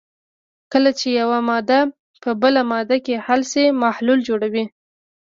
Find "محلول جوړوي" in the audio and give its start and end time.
3.83-4.65